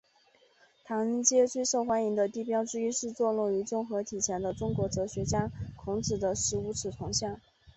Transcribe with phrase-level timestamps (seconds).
[0.83, 7.39] 唐人街最受欢迎的地标之一是坐落于综合体前的中国哲学家孔子的十五尺铜像。